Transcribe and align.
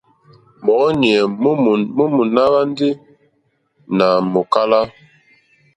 Mɔ̌ɲɛ̀ 0.65 1.19
mó 1.41 1.51
mòná 2.15 2.43
hwɛ́nɛ́ 2.51 2.67
ndí 2.71 2.89
nà 3.97 4.05
è 4.17 4.23
mòkálá. 4.31 4.79